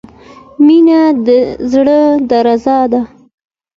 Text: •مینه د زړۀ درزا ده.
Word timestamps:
•مینه 0.65 1.01
د 1.25 1.27
زړۀ 1.71 1.99
درزا 2.29 2.79
ده. 2.91 3.01